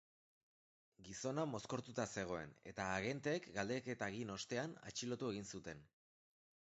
[1.09, 5.85] Gizona mozkortuta zegoen, eta agenteek galdeketa egin ostean, atxilotu egin zuten.